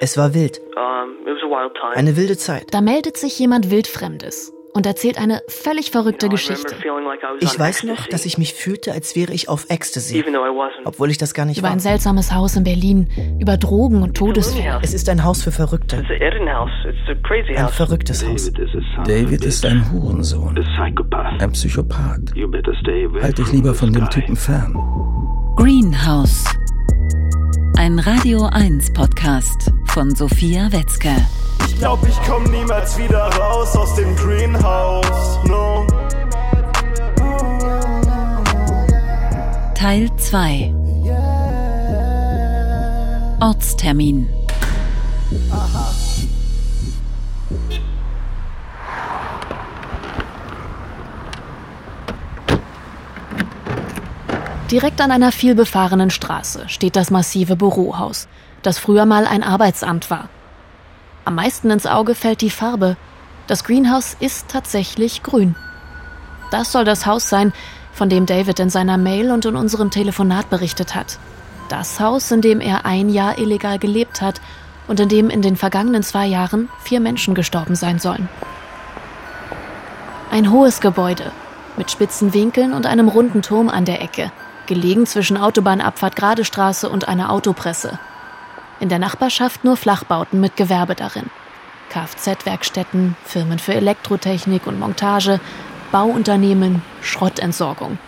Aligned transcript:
Es 0.00 0.16
war 0.16 0.34
wild. 0.34 0.60
Eine 1.94 2.16
wilde 2.16 2.36
Zeit. 2.36 2.66
Da 2.72 2.80
meldet 2.80 3.16
sich 3.16 3.38
jemand 3.38 3.70
Wildfremdes 3.70 4.52
und 4.76 4.84
erzählt 4.84 5.18
eine 5.18 5.40
völlig 5.48 5.90
verrückte 5.90 6.28
Geschichte. 6.28 6.76
Ich 7.40 7.58
weiß 7.58 7.84
noch, 7.84 8.06
dass 8.08 8.26
ich 8.26 8.36
mich 8.36 8.52
fühlte, 8.52 8.92
als 8.92 9.16
wäre 9.16 9.32
ich 9.32 9.48
auf 9.48 9.70
Ecstasy, 9.70 10.22
obwohl 10.84 11.10
ich 11.10 11.16
das 11.16 11.32
gar 11.32 11.46
nicht 11.46 11.58
Über 11.58 11.68
war. 11.68 11.72
ein 11.72 11.80
seltsames 11.80 12.32
Haus 12.34 12.56
in 12.56 12.64
Berlin, 12.64 13.08
über 13.40 13.56
Drogen 13.56 14.02
und 14.02 14.14
Todesfälle. 14.16 14.80
Es 14.82 14.92
ist 14.92 15.08
ein 15.08 15.24
Haus 15.24 15.42
für 15.42 15.50
Verrückte. 15.50 16.04
Ein 17.56 17.68
verrücktes 17.68 18.26
Haus. 18.26 18.52
David 19.06 19.44
ist 19.44 19.64
ein 19.64 19.90
Hurensohn, 19.92 20.58
ein 21.38 21.52
Psychopath. 21.52 22.34
Halt 23.22 23.38
dich 23.38 23.52
lieber 23.52 23.74
von 23.74 23.92
dem 23.94 24.10
Typen 24.10 24.36
fern. 24.36 24.74
Greenhouse. 25.56 26.55
Ein 27.86 28.00
Radio 28.00 28.46
1 28.46 28.94
Podcast 28.94 29.70
von 29.84 30.12
Sophia 30.12 30.72
Wetzke. 30.72 31.14
Ich 31.68 31.78
glaub, 31.78 32.04
ich 32.04 32.16
komm 32.28 32.42
niemals 32.50 32.98
wieder 32.98 33.32
raus 33.36 33.76
aus 33.76 33.94
dem 33.94 34.16
Greenhouse. 34.16 35.38
No. 35.44 35.86
Teil 39.76 40.10
2. 40.16 40.74
Ortstermin. 43.38 44.30
Direkt 54.70 55.00
an 55.00 55.12
einer 55.12 55.30
vielbefahrenen 55.30 56.10
Straße 56.10 56.68
steht 56.68 56.96
das 56.96 57.12
massive 57.12 57.54
Bürohaus, 57.54 58.26
das 58.62 58.80
früher 58.80 59.06
mal 59.06 59.24
ein 59.24 59.44
Arbeitsamt 59.44 60.10
war. 60.10 60.28
Am 61.24 61.36
meisten 61.36 61.70
ins 61.70 61.86
Auge 61.86 62.16
fällt 62.16 62.40
die 62.40 62.50
Farbe. 62.50 62.96
Das 63.46 63.62
Greenhouse 63.62 64.16
ist 64.18 64.48
tatsächlich 64.48 65.22
grün. 65.22 65.54
Das 66.50 66.72
soll 66.72 66.84
das 66.84 67.06
Haus 67.06 67.28
sein, 67.28 67.52
von 67.92 68.08
dem 68.08 68.26
David 68.26 68.58
in 68.58 68.68
seiner 68.68 68.98
Mail 68.98 69.30
und 69.30 69.44
in 69.44 69.54
unserem 69.54 69.92
Telefonat 69.92 70.50
berichtet 70.50 70.96
hat. 70.96 71.20
Das 71.68 72.00
Haus, 72.00 72.32
in 72.32 72.40
dem 72.40 72.60
er 72.60 72.84
ein 72.84 73.08
Jahr 73.08 73.38
illegal 73.38 73.78
gelebt 73.78 74.20
hat 74.20 74.40
und 74.88 74.98
in 74.98 75.08
dem 75.08 75.30
in 75.30 75.42
den 75.42 75.56
vergangenen 75.56 76.02
zwei 76.02 76.26
Jahren 76.26 76.68
vier 76.82 76.98
Menschen 76.98 77.36
gestorben 77.36 77.76
sein 77.76 78.00
sollen. 78.00 78.28
Ein 80.32 80.50
hohes 80.50 80.80
Gebäude 80.80 81.30
mit 81.76 81.90
spitzen 81.90 82.34
Winkeln 82.34 82.72
und 82.72 82.86
einem 82.86 83.08
runden 83.08 83.42
Turm 83.42 83.68
an 83.68 83.84
der 83.84 84.02
Ecke, 84.02 84.32
gelegen 84.66 85.06
zwischen 85.06 85.36
Autobahnabfahrt 85.36 86.16
Gradestraße 86.16 86.88
und 86.88 87.08
einer 87.08 87.30
Autopresse. 87.30 87.98
In 88.80 88.88
der 88.88 88.98
Nachbarschaft 88.98 89.64
nur 89.64 89.76
Flachbauten 89.76 90.40
mit 90.40 90.56
Gewerbe 90.56 90.94
darin. 90.94 91.30
Kfz-Werkstätten, 91.90 93.16
Firmen 93.24 93.58
für 93.58 93.74
Elektrotechnik 93.74 94.66
und 94.66 94.78
Montage, 94.78 95.40
Bauunternehmen, 95.92 96.82
Schrottentsorgung. 97.00 97.98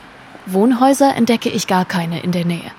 Wohnhäuser 0.47 1.15
entdecke 1.15 1.49
ich 1.49 1.67
gar 1.67 1.85
keine 1.85 2.21
in 2.21 2.33
der 2.33 2.45
Nähe. 2.45 2.71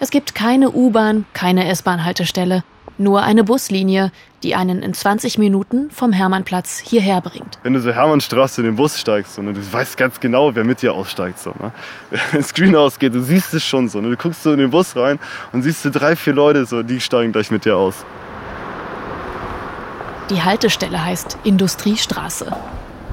Es 0.00 0.10
gibt 0.10 0.34
keine 0.34 0.70
U-Bahn, 0.70 1.24
keine 1.32 1.68
S-Bahn-Haltestelle, 1.68 2.62
nur 2.98 3.22
eine 3.22 3.44
Buslinie, 3.44 4.12
die 4.42 4.54
einen 4.54 4.82
in 4.82 4.94
20 4.94 5.38
Minuten 5.38 5.90
vom 5.90 6.12
Hermannplatz 6.12 6.78
hierher 6.78 7.20
bringt. 7.20 7.58
Wenn 7.62 7.72
du 7.72 7.80
so 7.80 7.90
Hermannstraße 7.90 8.60
in 8.60 8.66
den 8.66 8.76
Bus 8.76 8.98
steigst 8.98 9.34
so, 9.34 9.42
ne, 9.42 9.52
du 9.52 9.72
weißt 9.72 9.96
ganz 9.96 10.20
genau, 10.20 10.54
wer 10.54 10.64
mit 10.64 10.82
dir 10.82 10.94
aussteigt. 10.94 11.38
So, 11.38 11.50
ne? 11.50 11.72
Wenn 12.10 12.20
ins 12.38 12.54
Greenhouse 12.54 12.98
geht, 12.98 13.14
du 13.14 13.22
siehst 13.22 13.52
es 13.54 13.64
schon 13.64 13.88
so. 13.88 14.00
Ne? 14.00 14.10
Du 14.10 14.16
guckst 14.16 14.42
so 14.42 14.52
in 14.52 14.58
den 14.58 14.70
Bus 14.70 14.96
rein 14.96 15.18
und 15.52 15.62
siehst 15.62 15.82
so 15.82 15.90
drei, 15.90 16.16
vier 16.16 16.34
Leute, 16.34 16.66
so, 16.66 16.82
die 16.82 17.00
steigen 17.00 17.32
gleich 17.32 17.50
mit 17.50 17.64
dir 17.64 17.76
aus. 17.76 18.04
Die 20.30 20.42
Haltestelle 20.42 21.02
heißt 21.02 21.38
Industriestraße. 21.44 22.54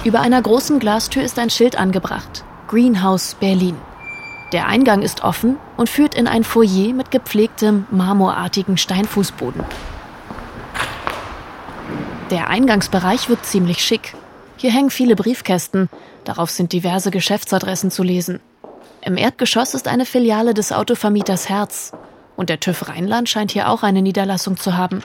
Über 0.03 0.19
einer 0.19 0.41
großen 0.41 0.79
Glastür 0.79 1.23
ist 1.23 1.39
ein 1.39 1.49
Schild 1.49 1.77
angebracht. 1.77 2.43
Greenhouse 2.67 3.35
Berlin. 3.39 3.77
Der 4.51 4.67
Eingang 4.67 5.01
ist 5.01 5.23
offen 5.23 5.57
und 5.75 5.89
führt 5.89 6.15
in 6.15 6.27
ein 6.27 6.43
Foyer 6.43 6.93
mit 6.93 7.11
gepflegtem, 7.11 7.87
marmorartigen 7.89 8.77
Steinfußboden. 8.77 9.63
Der 12.31 12.49
Eingangsbereich 12.49 13.29
wirkt 13.29 13.45
ziemlich 13.45 13.83
schick. 13.83 14.15
Hier 14.57 14.71
hängen 14.71 14.89
viele 14.89 15.15
Briefkästen, 15.15 15.89
darauf 16.23 16.49
sind 16.49 16.73
diverse 16.73 17.11
Geschäftsadressen 17.11 17.91
zu 17.91 18.03
lesen. 18.03 18.39
Im 19.01 19.17
Erdgeschoss 19.17 19.73
ist 19.73 19.87
eine 19.87 20.05
Filiale 20.05 20.53
des 20.53 20.71
Autovermieters 20.71 21.49
Herz. 21.49 21.91
Und 22.35 22.49
der 22.49 22.59
TÜV 22.59 22.87
Rheinland 22.89 23.29
scheint 23.29 23.51
hier 23.51 23.69
auch 23.69 23.83
eine 23.83 24.01
Niederlassung 24.01 24.57
zu 24.57 24.75
haben. 24.75 25.03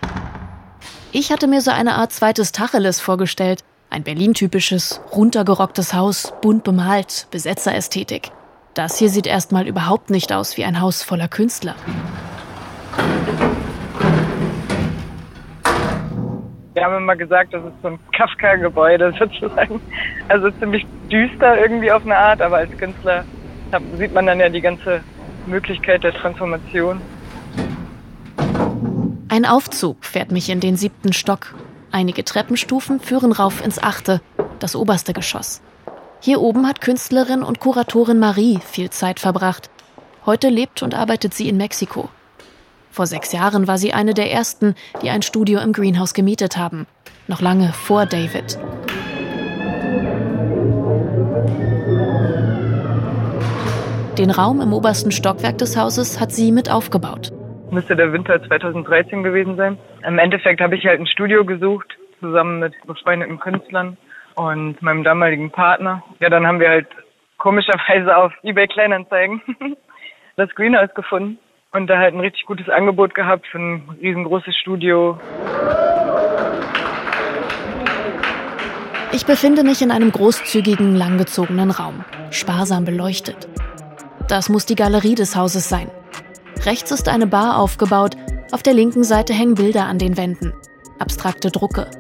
Ich 1.12 1.30
hatte 1.30 1.46
mir 1.46 1.60
so 1.60 1.70
eine 1.70 1.96
Art 1.96 2.12
zweites 2.12 2.52
Tacheles 2.52 3.00
vorgestellt. 3.00 3.62
Ein 3.90 4.02
Berlin-typisches, 4.04 5.00
runtergerocktes 5.12 5.92
Haus, 5.92 6.32
bunt 6.40 6.64
bemalt, 6.64 7.26
Besetzerästhetik. 7.30 8.32
Das 8.74 8.98
hier 8.98 9.08
sieht 9.08 9.26
erstmal 9.26 9.66
überhaupt 9.66 10.10
nicht 10.10 10.32
aus 10.32 10.56
wie 10.56 10.64
ein 10.64 10.80
Haus 10.80 11.02
voller 11.02 11.26
Künstler. 11.26 11.74
Wir 16.74 16.84
haben 16.84 16.96
immer 16.98 17.16
gesagt, 17.16 17.52
das 17.52 17.64
ist 17.64 17.72
so 17.82 17.88
ein 17.88 17.98
Kafka-Gebäude 18.16 19.12
sozusagen. 19.18 19.80
Also 20.28 20.50
ziemlich 20.52 20.86
düster 21.10 21.60
irgendwie 21.60 21.90
auf 21.90 22.04
eine 22.04 22.16
Art, 22.16 22.40
aber 22.40 22.58
als 22.58 22.70
Künstler 22.78 23.24
sieht 23.96 24.14
man 24.14 24.26
dann 24.26 24.38
ja 24.38 24.48
die 24.48 24.60
ganze 24.60 25.00
Möglichkeit 25.46 26.04
der 26.04 26.12
Transformation. 26.14 27.00
Ein 29.28 29.46
Aufzug 29.46 30.04
fährt 30.04 30.30
mich 30.30 30.48
in 30.48 30.60
den 30.60 30.76
siebten 30.76 31.12
Stock. 31.12 31.54
Einige 31.92 32.24
Treppenstufen 32.24 33.00
führen 33.00 33.32
rauf 33.32 33.64
ins 33.64 33.82
achte, 33.82 34.20
das 34.60 34.76
oberste 34.76 35.12
Geschoss. 35.12 35.60
Hier 36.22 36.42
oben 36.42 36.66
hat 36.66 36.82
Künstlerin 36.82 37.42
und 37.42 37.60
Kuratorin 37.60 38.18
Marie 38.18 38.58
viel 38.62 38.90
Zeit 38.90 39.20
verbracht. 39.20 39.70
Heute 40.26 40.50
lebt 40.50 40.82
und 40.82 40.94
arbeitet 40.94 41.32
sie 41.32 41.48
in 41.48 41.56
Mexiko. 41.56 42.10
Vor 42.90 43.06
sechs 43.06 43.32
Jahren 43.32 43.66
war 43.66 43.78
sie 43.78 43.94
eine 43.94 44.12
der 44.12 44.30
ersten, 44.30 44.74
die 45.02 45.08
ein 45.08 45.22
Studio 45.22 45.60
im 45.60 45.72
Greenhouse 45.72 46.12
gemietet 46.12 46.58
haben. 46.58 46.86
Noch 47.26 47.40
lange 47.40 47.72
vor 47.72 48.04
David. 48.04 48.58
Den 54.18 54.30
Raum 54.30 54.60
im 54.60 54.74
obersten 54.74 55.12
Stockwerk 55.12 55.56
des 55.56 55.74
Hauses 55.78 56.20
hat 56.20 56.32
sie 56.32 56.52
mit 56.52 56.70
aufgebaut. 56.70 57.30
Müsste 57.70 57.96
der 57.96 58.12
Winter 58.12 58.46
2013 58.46 59.22
gewesen 59.22 59.56
sein. 59.56 59.78
Im 60.06 60.18
Endeffekt 60.18 60.60
habe 60.60 60.76
ich 60.76 60.84
halt 60.84 61.00
ein 61.00 61.06
Studio 61.06 61.46
gesucht, 61.46 61.86
zusammen 62.20 62.58
mit 62.58 62.74
befreundeten 62.86 63.38
Künstlern 63.38 63.96
und 64.40 64.80
meinem 64.80 65.04
damaligen 65.04 65.50
Partner. 65.50 66.02
Ja, 66.18 66.30
dann 66.30 66.46
haben 66.46 66.60
wir 66.60 66.70
halt 66.70 66.86
komischerweise 67.36 68.16
auf 68.16 68.32
eBay 68.42 68.66
Kleinanzeigen 68.68 69.42
das 70.36 70.48
Greenhouse 70.54 70.94
gefunden 70.94 71.38
und 71.72 71.88
da 71.88 71.98
halt 71.98 72.14
ein 72.14 72.20
richtig 72.20 72.46
gutes 72.46 72.68
Angebot 72.70 73.14
gehabt 73.14 73.46
für 73.46 73.58
ein 73.58 73.96
riesengroßes 74.00 74.56
Studio. 74.56 75.20
Ich 79.12 79.26
befinde 79.26 79.62
mich 79.62 79.82
in 79.82 79.90
einem 79.90 80.10
großzügigen, 80.10 80.96
langgezogenen 80.96 81.70
Raum, 81.70 82.04
sparsam 82.30 82.84
beleuchtet. 82.86 83.48
Das 84.28 84.48
muss 84.48 84.64
die 84.64 84.76
Galerie 84.76 85.16
des 85.16 85.36
Hauses 85.36 85.68
sein. 85.68 85.90
Rechts 86.64 86.92
ist 86.92 87.08
eine 87.08 87.26
Bar 87.26 87.58
aufgebaut, 87.58 88.16
auf 88.52 88.62
der 88.62 88.72
linken 88.72 89.04
Seite 89.04 89.34
hängen 89.34 89.54
Bilder 89.54 89.84
an 89.84 89.98
den 89.98 90.16
Wänden, 90.16 90.54
abstrakte 90.98 91.50
Drucke. 91.50 91.90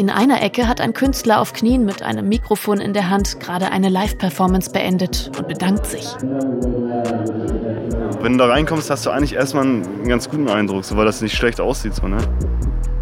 In 0.00 0.08
einer 0.08 0.40
Ecke 0.42 0.66
hat 0.66 0.80
ein 0.80 0.94
Künstler 0.94 1.42
auf 1.42 1.52
Knien 1.52 1.84
mit 1.84 2.00
einem 2.02 2.26
Mikrofon 2.26 2.80
in 2.80 2.94
der 2.94 3.10
Hand 3.10 3.38
gerade 3.38 3.70
eine 3.70 3.90
Live-Performance 3.90 4.70
beendet 4.70 5.30
und 5.36 5.46
bedankt 5.46 5.84
sich. 5.84 6.06
Wenn 8.22 8.32
du 8.32 8.38
da 8.38 8.46
reinkommst, 8.46 8.88
hast 8.88 9.04
du 9.04 9.10
eigentlich 9.10 9.34
erstmal 9.34 9.64
einen 9.64 10.08
ganz 10.08 10.26
guten 10.30 10.48
Eindruck, 10.48 10.86
so, 10.86 10.96
weil 10.96 11.04
das 11.04 11.20
nicht 11.20 11.36
schlecht 11.36 11.60
aussieht. 11.60 11.94
So, 11.96 12.08
ne? 12.08 12.16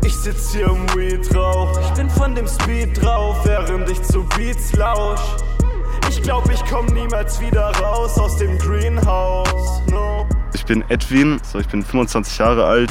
Ich 0.04 0.12
sitz 0.12 0.52
hier 0.52 0.66
im 0.66 0.92
Weed 0.96 1.32
Rauch. 1.36 1.78
Ich 1.80 1.90
bin 1.90 2.10
von 2.10 2.34
dem 2.34 2.48
Speed 2.48 3.00
drauf, 3.00 3.36
während 3.44 3.88
ich 3.88 4.02
zu 4.02 4.24
Beats 4.36 4.74
lausch. 4.74 5.20
Ich 6.08 6.20
glaub, 6.20 6.50
ich 6.50 6.64
komm 6.64 6.86
niemals 6.86 7.40
wieder 7.40 7.70
raus 7.76 8.18
aus 8.18 8.38
dem 8.38 8.58
Greenhouse. 8.58 9.82
No. 9.92 10.26
Ich 10.52 10.64
bin 10.64 10.82
Edwin, 10.88 11.38
so, 11.44 11.60
ich 11.60 11.68
bin 11.68 11.84
25 11.84 12.38
Jahre 12.38 12.64
alt 12.64 12.90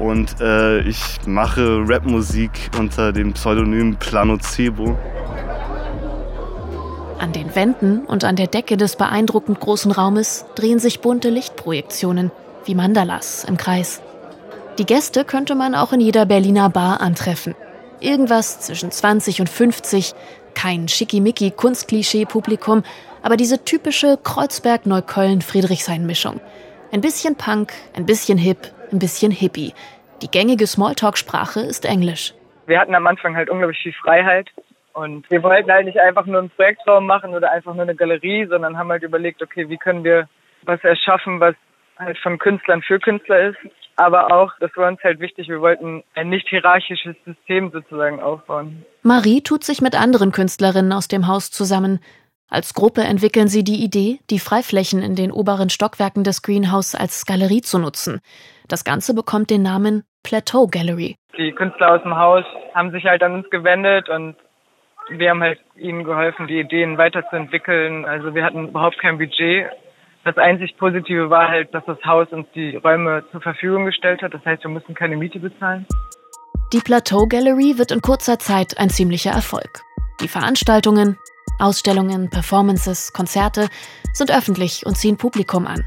und 0.00 0.40
äh, 0.40 0.80
ich 0.80 0.98
mache 1.26 1.84
Rapmusik 1.86 2.70
unter 2.78 3.12
dem 3.12 3.34
Pseudonym 3.34 3.96
Planocebo. 3.96 4.96
An 7.18 7.32
den 7.32 7.54
Wänden 7.54 8.06
und 8.06 8.24
an 8.24 8.36
der 8.36 8.46
Decke 8.46 8.78
des 8.78 8.96
beeindruckend 8.96 9.60
großen 9.60 9.92
Raumes 9.92 10.46
drehen 10.54 10.78
sich 10.78 11.00
bunte 11.00 11.28
Lichtprojektionen, 11.28 12.30
wie 12.64 12.74
Mandalas 12.74 13.44
im 13.44 13.58
Kreis. 13.58 14.00
Die 14.78 14.86
Gäste 14.86 15.26
könnte 15.26 15.54
man 15.54 15.74
auch 15.74 15.92
in 15.92 16.00
jeder 16.00 16.24
Berliner 16.24 16.70
Bar 16.70 17.02
antreffen. 17.02 17.54
Irgendwas 18.00 18.60
zwischen 18.60 18.90
20 18.90 19.42
und 19.42 19.50
50, 19.50 20.14
kein 20.54 20.88
schickimicki 20.88 21.50
Kunstklischee-Publikum, 21.50 22.84
aber 23.22 23.36
diese 23.36 23.62
typische 23.62 24.18
Kreuzberg-Neukölln-Friedrichshain-Mischung. 24.22 26.40
Ein 26.90 27.02
bisschen 27.02 27.36
Punk, 27.36 27.74
ein 27.94 28.06
bisschen 28.06 28.38
Hip, 28.38 28.72
ein 28.92 28.98
bisschen 28.98 29.32
hippie. 29.32 29.74
Die 30.22 30.30
gängige 30.30 30.66
Smalltalk-Sprache 30.66 31.60
ist 31.60 31.84
Englisch. 31.84 32.34
Wir 32.66 32.78
hatten 32.78 32.94
am 32.94 33.06
Anfang 33.06 33.36
halt 33.36 33.50
unglaublich 33.50 33.80
viel 33.80 33.92
Freiheit 33.92 34.50
und 34.92 35.30
wir 35.30 35.42
wollten 35.42 35.70
halt 35.70 35.86
nicht 35.86 35.98
einfach 35.98 36.26
nur 36.26 36.40
einen 36.40 36.50
Projektraum 36.50 37.06
machen 37.06 37.34
oder 37.34 37.50
einfach 37.50 37.74
nur 37.74 37.82
eine 37.82 37.94
Galerie, 37.94 38.46
sondern 38.46 38.76
haben 38.76 38.90
halt 38.90 39.02
überlegt, 39.02 39.42
okay, 39.42 39.68
wie 39.68 39.76
können 39.76 40.04
wir 40.04 40.28
was 40.62 40.82
erschaffen, 40.84 41.40
was 41.40 41.54
halt 41.98 42.18
von 42.18 42.38
Künstlern 42.38 42.82
für 42.82 42.98
Künstler 42.98 43.50
ist. 43.50 43.58
Aber 43.96 44.32
auch, 44.32 44.52
das 44.60 44.70
war 44.76 44.88
uns 44.88 45.02
halt 45.02 45.20
wichtig, 45.20 45.48
wir 45.48 45.60
wollten 45.60 46.02
ein 46.14 46.30
nicht 46.30 46.48
hierarchisches 46.48 47.16
System 47.24 47.70
sozusagen 47.70 48.20
aufbauen. 48.20 48.84
Marie 49.02 49.42
tut 49.42 49.62
sich 49.64 49.80
mit 49.82 49.94
anderen 49.94 50.32
Künstlerinnen 50.32 50.92
aus 50.92 51.08
dem 51.08 51.26
Haus 51.26 51.50
zusammen. 51.50 52.00
Als 52.50 52.74
Gruppe 52.74 53.02
entwickeln 53.02 53.46
sie 53.46 53.62
die 53.62 53.84
Idee, 53.84 54.18
die 54.28 54.40
Freiflächen 54.40 55.02
in 55.02 55.14
den 55.14 55.30
oberen 55.30 55.70
Stockwerken 55.70 56.24
des 56.24 56.42
Greenhouse 56.42 56.96
als 56.96 57.24
Galerie 57.24 57.60
zu 57.60 57.78
nutzen. 57.78 58.20
Das 58.66 58.82
Ganze 58.82 59.14
bekommt 59.14 59.50
den 59.50 59.62
Namen 59.62 60.02
Plateau 60.24 60.66
Gallery. 60.66 61.16
Die 61.38 61.52
Künstler 61.52 61.92
aus 61.92 62.02
dem 62.02 62.16
Haus 62.16 62.44
haben 62.74 62.90
sich 62.90 63.04
halt 63.04 63.22
an 63.22 63.34
uns 63.34 63.50
gewendet 63.50 64.08
und 64.08 64.34
wir 65.10 65.30
haben 65.30 65.42
halt 65.42 65.60
ihnen 65.76 66.02
geholfen, 66.02 66.48
die 66.48 66.58
Ideen 66.58 66.98
weiterzuentwickeln. 66.98 68.04
Also 68.04 68.34
wir 68.34 68.44
hatten 68.44 68.68
überhaupt 68.68 68.98
kein 68.98 69.18
Budget. 69.18 69.66
Das 70.24 70.36
einzig 70.36 70.76
Positive 70.76 71.30
war 71.30 71.48
halt, 71.48 71.72
dass 71.72 71.84
das 71.86 71.98
Haus 72.04 72.28
uns 72.32 72.46
die 72.54 72.76
Räume 72.76 73.24
zur 73.30 73.40
Verfügung 73.40 73.86
gestellt 73.86 74.22
hat. 74.22 74.34
Das 74.34 74.44
heißt, 74.44 74.64
wir 74.64 74.70
mussten 74.70 74.94
keine 74.94 75.16
Miete 75.16 75.38
bezahlen. 75.38 75.86
Die 76.72 76.80
Plateau 76.80 77.26
Gallery 77.26 77.78
wird 77.78 77.92
in 77.92 78.00
kurzer 78.00 78.38
Zeit 78.40 78.76
ein 78.78 78.90
ziemlicher 78.90 79.30
Erfolg. 79.30 79.80
Die 80.20 80.28
Veranstaltungen, 80.28 81.16
Ausstellungen, 81.58 82.30
Performances, 82.30 83.12
Konzerte 83.12 83.68
sind 84.12 84.30
öffentlich 84.30 84.86
und 84.86 84.96
ziehen 84.96 85.16
Publikum 85.16 85.66
an. 85.66 85.84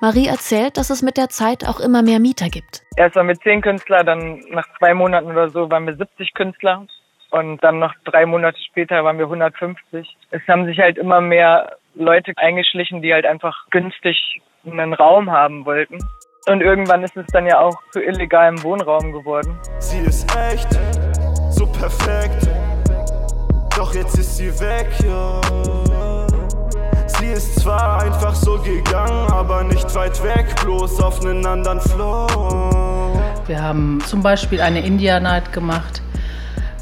Marie 0.00 0.26
erzählt, 0.26 0.78
dass 0.78 0.88
es 0.88 1.02
mit 1.02 1.16
der 1.16 1.28
Zeit 1.28 1.66
auch 1.66 1.78
immer 1.78 2.02
mehr 2.02 2.20
Mieter 2.20 2.48
gibt. 2.48 2.82
Erst 2.96 3.16
mal 3.16 3.24
mit 3.24 3.42
zehn 3.42 3.60
Künstlern, 3.60 4.06
dann 4.06 4.40
nach 4.50 4.66
zwei 4.78 4.94
Monaten 4.94 5.30
oder 5.30 5.50
so 5.50 5.70
waren 5.70 5.86
wir 5.86 5.94
70 5.94 6.32
Künstler 6.34 6.86
und 7.30 7.62
dann 7.62 7.78
noch 7.78 7.94
drei 8.04 8.26
Monate 8.26 8.58
später 8.66 9.04
waren 9.04 9.18
wir 9.18 9.26
150. 9.26 10.16
Es 10.30 10.42
haben 10.48 10.64
sich 10.66 10.78
halt 10.78 10.96
immer 10.98 11.20
mehr 11.20 11.76
Leute 11.94 12.32
eingeschlichen, 12.36 13.02
die 13.02 13.12
halt 13.12 13.26
einfach 13.26 13.66
günstig 13.70 14.40
einen 14.64 14.94
Raum 14.94 15.30
haben 15.30 15.64
wollten. 15.66 15.98
Und 16.46 16.62
irgendwann 16.62 17.04
ist 17.04 17.16
es 17.16 17.26
dann 17.26 17.46
ja 17.46 17.60
auch 17.60 17.76
zu 17.92 18.00
illegalem 18.00 18.62
Wohnraum 18.62 19.12
geworden. 19.12 19.58
Sie 19.78 19.98
ist 19.98 20.34
echt, 20.36 20.68
so 21.50 21.66
perfekt. 21.66 22.49
Doch 23.80 23.94
jetzt 23.94 24.18
ist 24.18 24.36
sie 24.36 24.50
weg, 24.60 24.90
ja. 25.02 25.40
Sie 27.18 27.28
ist 27.28 27.60
zwar 27.60 28.02
einfach 28.02 28.34
so 28.34 28.58
gegangen, 28.58 29.32
aber 29.32 29.64
nicht 29.64 29.94
weit 29.94 30.22
weg, 30.22 30.54
bloß 30.62 31.00
auf 31.00 31.24
einen 31.24 31.46
anderen 31.46 31.80
Floor. 31.80 33.18
Wir 33.46 33.62
haben 33.62 34.02
zum 34.04 34.22
Beispiel 34.22 34.60
eine 34.60 34.84
India 34.84 35.18
Night 35.18 35.54
gemacht 35.54 36.02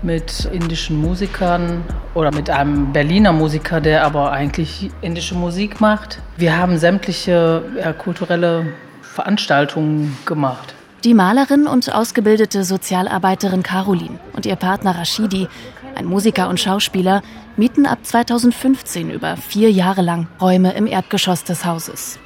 mit 0.02 0.46
indischen 0.46 1.00
Musikern 1.00 1.84
oder 2.14 2.34
mit 2.34 2.50
einem 2.50 2.92
Berliner 2.92 3.32
Musiker, 3.32 3.80
der 3.80 4.04
aber 4.04 4.32
eigentlich 4.32 4.90
indische 5.00 5.36
Musik 5.36 5.80
macht. 5.80 6.20
Wir 6.36 6.58
haben 6.58 6.78
sämtliche 6.78 7.62
ja, 7.78 7.92
kulturelle 7.92 8.72
Veranstaltungen 9.02 10.18
gemacht. 10.26 10.74
Die 11.04 11.14
Malerin 11.14 11.68
und 11.68 11.94
ausgebildete 11.94 12.64
Sozialarbeiterin 12.64 13.62
Caroline 13.62 14.18
und 14.32 14.46
ihr 14.46 14.56
Partner 14.56 14.98
Rashidi, 14.98 15.46
ein 15.94 16.06
Musiker 16.06 16.48
und 16.48 16.58
Schauspieler, 16.58 17.22
mieten 17.56 17.86
ab 17.86 18.00
2015 18.02 19.08
über 19.10 19.36
vier 19.36 19.70
Jahre 19.70 20.02
lang 20.02 20.26
Räume 20.40 20.72
im 20.72 20.88
Erdgeschoss 20.88 21.44
des 21.44 21.64
Hauses. 21.64 22.18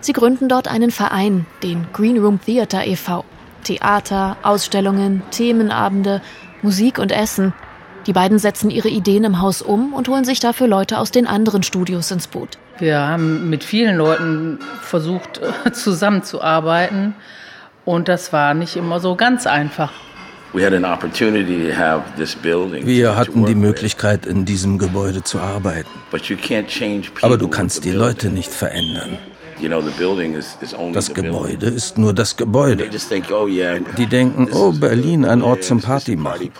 Sie 0.00 0.12
gründen 0.12 0.48
dort 0.48 0.66
einen 0.66 0.90
Verein, 0.90 1.46
den 1.62 1.86
Green 1.92 2.18
Room 2.18 2.40
Theater 2.40 2.84
e.V. 2.84 3.24
Theater, 3.62 4.36
Ausstellungen, 4.42 5.22
Themenabende 5.30 6.20
Musik 6.62 6.98
und 6.98 7.12
Essen. 7.12 7.52
Die 8.08 8.12
beiden 8.12 8.40
setzen 8.40 8.70
ihre 8.70 8.88
Ideen 8.88 9.22
im 9.22 9.40
Haus 9.40 9.62
um 9.62 9.94
und 9.94 10.08
holen 10.08 10.24
sich 10.24 10.40
dafür 10.40 10.66
Leute 10.66 10.98
aus 10.98 11.12
den 11.12 11.28
anderen 11.28 11.62
Studios 11.62 12.10
ins 12.10 12.26
Boot. 12.26 12.58
Wir 12.78 12.98
haben 12.98 13.50
mit 13.50 13.62
vielen 13.62 13.96
Leuten 13.96 14.58
versucht 14.80 15.40
zusammenzuarbeiten 15.72 17.14
und 17.86 18.08
das 18.08 18.32
war 18.34 18.52
nicht 18.52 18.76
immer 18.76 19.00
so 19.00 19.14
ganz 19.14 19.46
einfach. 19.46 19.92
Wir 20.52 20.70
hatten 23.16 23.44
die 23.46 23.54
Möglichkeit, 23.54 24.26
in 24.26 24.44
diesem 24.44 24.78
Gebäude 24.78 25.22
zu 25.22 25.38
arbeiten. 25.38 25.88
Aber 27.22 27.36
du 27.36 27.48
kannst 27.48 27.84
die 27.84 27.90
Leute 27.90 28.28
nicht 28.28 28.52
verändern. 28.52 29.18
Das 30.92 31.14
Gebäude 31.14 31.66
ist 31.66 31.96
nur 31.96 32.12
das 32.12 32.36
Gebäude. 32.36 32.84
Oh, 33.30 33.46
Die 33.98 34.06
denken, 34.06 34.48
oh, 34.52 34.72
Berlin, 34.72 35.24
ein 35.24 35.42
Ort 35.42 35.64
zum 35.64 35.80
Partymachen. 35.80 36.50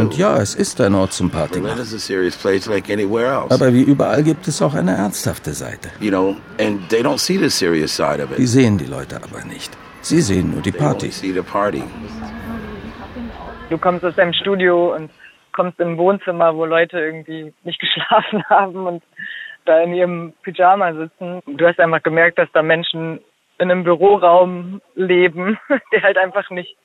Und 0.00 0.16
ja, 0.16 0.36
es 0.36 0.54
ist 0.54 0.80
ein 0.80 0.94
Ort 0.94 1.12
zum 1.12 1.30
Partymachen. 1.30 1.78
Aber 3.50 3.74
wie 3.74 3.82
überall 3.82 4.22
gibt 4.22 4.48
es 4.48 4.62
auch 4.62 4.74
eine 4.74 4.92
ernsthafte 4.92 5.52
Seite. 5.52 5.90
Die 6.00 6.10
sehen 8.46 8.78
die 8.78 8.86
Leute 8.86 9.16
aber 9.16 9.44
nicht. 9.44 9.76
Sie 10.02 10.20
sehen 10.20 10.52
nur 10.52 10.62
die 10.62 10.72
Party. 10.72 11.10
Du 13.68 13.78
kommst 13.78 14.04
aus 14.04 14.14
deinem 14.14 14.32
Studio 14.32 14.94
und 14.94 15.10
kommst 15.52 15.80
in 15.80 15.88
ein 15.88 15.98
Wohnzimmer, 15.98 16.54
wo 16.54 16.64
Leute 16.64 17.00
irgendwie 17.00 17.52
nicht 17.64 17.80
geschlafen 17.80 18.44
haben 18.48 18.86
und 18.86 19.02
da 19.64 19.80
in 19.80 19.94
ihrem 19.94 20.32
Pyjama 20.42 20.94
sitzen. 20.94 21.42
Du 21.46 21.66
hast 21.66 21.80
einfach 21.80 22.02
gemerkt, 22.02 22.38
dass 22.38 22.48
da 22.52 22.62
Menschen 22.62 23.20
in 23.58 23.70
einem 23.70 23.84
Büroraum 23.84 24.80
leben, 24.94 25.58
der 25.92 26.02
halt 26.02 26.18
einfach 26.18 26.50
nicht 26.50 26.76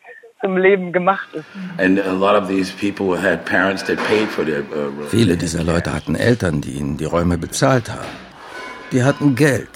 zum 0.41 0.57
Leben 0.57 0.91
gemacht 0.91 1.29
ist. 1.33 1.45
Uh, 1.79 2.25
Viele 5.09 5.37
dieser 5.37 5.63
Leute 5.63 5.93
hatten 5.93 6.15
Eltern, 6.15 6.61
die 6.61 6.71
ihnen 6.71 6.97
die 6.97 7.05
Räume 7.05 7.37
bezahlt 7.37 7.89
haben. 7.89 8.07
Die 8.91 9.03
hatten 9.03 9.35
Geld. 9.35 9.69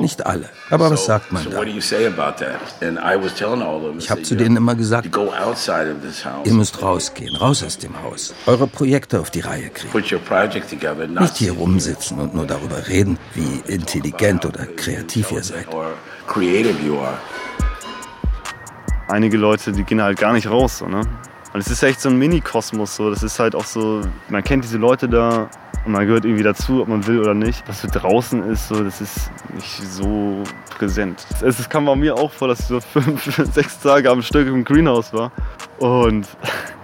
Nicht 0.00 0.24
alle. 0.24 0.48
Aber 0.70 0.90
was 0.90 1.04
sagt 1.04 1.32
man 1.32 1.44
da? 1.50 1.62
Ich 3.98 4.10
habe 4.10 4.22
zu 4.22 4.34
denen 4.36 4.56
immer 4.56 4.74
gesagt, 4.76 5.08
ihr 6.44 6.52
müsst 6.52 6.82
rausgehen, 6.82 7.36
raus 7.36 7.62
aus 7.64 7.78
dem 7.78 8.02
Haus, 8.02 8.34
eure 8.46 8.66
Projekte 8.66 9.20
auf 9.20 9.30
die 9.30 9.40
Reihe 9.40 9.68
kriegen. 9.70 9.92
Nicht 11.20 11.36
hier 11.36 11.52
rumsitzen 11.52 12.18
und 12.20 12.34
nur 12.34 12.46
darüber 12.46 12.86
reden, 12.88 13.18
wie 13.34 13.62
intelligent 13.70 14.46
oder 14.46 14.64
kreativ 14.66 15.32
ihr 15.32 15.42
seid. 15.42 15.66
Einige 19.08 19.36
Leute, 19.36 19.72
die 19.72 19.84
gehen 19.84 20.02
halt 20.02 20.18
gar 20.18 20.32
nicht 20.32 20.48
raus. 20.48 20.78
So, 20.78 20.86
ne? 20.86 21.00
Und 21.52 21.60
es 21.60 21.68
ist 21.68 21.82
echt 21.82 22.00
so 22.00 22.08
ein 22.08 22.18
Mini-Kosmos. 22.18 22.96
So. 22.96 23.10
Das 23.10 23.22
ist 23.22 23.38
halt 23.38 23.54
auch 23.54 23.64
so, 23.64 24.02
man 24.28 24.42
kennt 24.42 24.64
diese 24.64 24.78
Leute 24.78 25.08
da, 25.08 25.48
und 25.84 25.92
man 25.92 26.06
gehört 26.06 26.24
irgendwie 26.24 26.42
dazu, 26.42 26.80
ob 26.80 26.88
man 26.88 27.06
will 27.06 27.20
oder 27.20 27.34
nicht. 27.34 27.62
Was 27.68 27.80
für 27.80 27.88
draußen 27.88 28.42
ist, 28.50 28.68
so, 28.68 28.82
das 28.82 29.00
ist 29.00 29.30
nicht 29.52 29.82
so 29.82 30.42
präsent. 30.78 31.26
Es, 31.42 31.58
es 31.58 31.68
kam 31.68 31.84
bei 31.84 31.94
mir 31.94 32.16
auch 32.16 32.32
vor, 32.32 32.48
dass 32.48 32.60
ich 32.60 32.66
so 32.66 32.80
fünf, 33.00 33.24
sechs 33.52 33.78
Tage 33.80 34.10
am 34.10 34.22
Stück 34.22 34.48
im 34.48 34.64
Greenhouse 34.64 35.12
war. 35.12 35.30
Und 35.78 36.26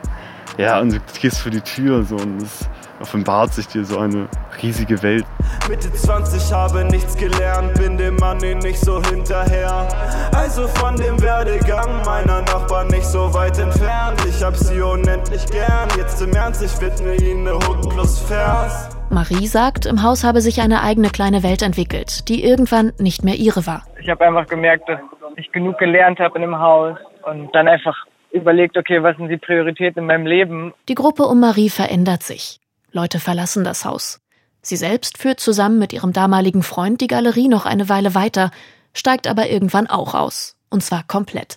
ja, 0.60 0.80
und 0.80 0.92
du 0.92 1.00
gehst 1.20 1.38
für 1.40 1.50
die 1.50 1.60
Tür 1.60 2.02
so, 2.02 2.16
und 2.16 2.42
es 2.42 2.68
offenbart 3.00 3.52
sich 3.52 3.66
dir 3.66 3.84
so 3.84 3.98
eine 3.98 4.28
riesige 4.62 5.02
Welt. 5.02 5.24
Mitte 5.68 5.92
20 5.92 6.52
habe 6.52 6.84
nichts 6.84 7.16
gelernt, 7.16 7.74
bin 7.74 7.96
dem 7.96 8.16
Money 8.16 8.54
nicht 8.56 8.78
so 8.78 9.02
hinterher. 9.02 9.88
Also 10.34 10.68
von 10.68 10.96
dem 10.96 11.20
Werdegang 11.22 12.04
meiner 12.04 12.42
Nachbarn 12.42 12.88
nicht 12.88 13.06
so 13.06 13.32
weit 13.32 13.58
entfernt. 13.58 14.22
Ich 14.28 14.42
hab 14.42 14.54
sie 14.54 14.80
unendlich 14.80 15.46
gern, 15.46 15.88
jetzt 15.96 16.20
im 16.20 16.32
Ernst, 16.32 16.62
ich 16.62 16.80
widme 16.80 17.14
ihnen 17.16 17.44
ne 17.44 17.54
Hook 17.54 17.88
plus 17.90 18.18
Vers. 18.20 18.90
Marie 19.08 19.46
sagt, 19.46 19.86
im 19.86 20.02
Haus 20.02 20.22
habe 20.22 20.40
sich 20.40 20.60
eine 20.60 20.82
eigene 20.82 21.08
kleine 21.08 21.42
Welt 21.42 21.62
entwickelt, 21.62 22.28
die 22.28 22.44
irgendwann 22.44 22.92
nicht 22.98 23.24
mehr 23.24 23.34
ihre 23.34 23.66
war. 23.66 23.82
Ich 24.00 24.08
habe 24.08 24.24
einfach 24.24 24.46
gemerkt, 24.46 24.88
dass 24.88 25.00
ich 25.36 25.50
genug 25.52 25.78
gelernt 25.78 26.20
habe 26.20 26.36
in 26.36 26.42
dem 26.42 26.58
Haus 26.58 26.96
und 27.24 27.52
dann 27.54 27.66
einfach 27.66 27.96
überlegt, 28.32 28.76
okay, 28.76 29.02
was 29.02 29.16
sind 29.16 29.28
die 29.28 29.36
Prioritäten 29.36 30.00
in 30.00 30.06
meinem 30.06 30.26
Leben? 30.26 30.74
Die 30.88 30.94
Gruppe 30.94 31.24
um 31.24 31.40
Marie 31.40 31.70
verändert 31.70 32.22
sich. 32.22 32.60
Leute 32.92 33.20
verlassen 33.20 33.64
das 33.64 33.84
Haus. 33.84 34.20
Sie 34.62 34.76
selbst 34.76 35.18
führt 35.18 35.40
zusammen 35.40 35.78
mit 35.78 35.92
ihrem 35.92 36.12
damaligen 36.12 36.62
Freund 36.62 37.00
die 37.00 37.06
Galerie 37.06 37.48
noch 37.48 37.66
eine 37.66 37.88
Weile 37.88 38.14
weiter, 38.14 38.50
steigt 38.92 39.26
aber 39.26 39.48
irgendwann 39.48 39.86
auch 39.86 40.14
aus. 40.14 40.56
Und 40.68 40.82
zwar 40.82 41.04
komplett. 41.06 41.56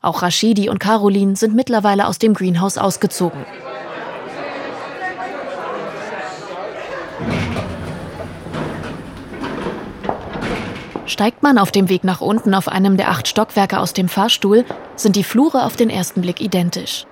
Auch 0.00 0.22
Rashidi 0.22 0.68
und 0.68 0.78
Caroline 0.78 1.36
sind 1.36 1.54
mittlerweile 1.54 2.06
aus 2.06 2.18
dem 2.18 2.34
Greenhouse 2.34 2.78
ausgezogen. 2.78 3.44
Steigt 11.06 11.42
man 11.42 11.58
auf 11.58 11.70
dem 11.70 11.90
Weg 11.90 12.02
nach 12.02 12.22
unten 12.22 12.54
auf 12.54 12.66
einem 12.66 12.96
der 12.96 13.10
acht 13.10 13.28
Stockwerke 13.28 13.78
aus 13.78 13.92
dem 13.92 14.08
Fahrstuhl, 14.08 14.64
sind 14.96 15.16
die 15.16 15.24
Flure 15.24 15.64
auf 15.64 15.76
den 15.76 15.90
ersten 15.90 16.22
Blick 16.22 16.40
identisch. 16.40 17.04